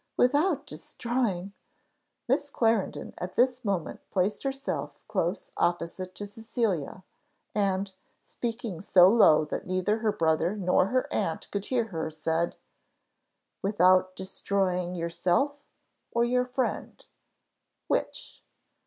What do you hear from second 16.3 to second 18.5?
friend which?"